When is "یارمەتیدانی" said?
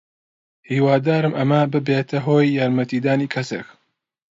2.57-3.31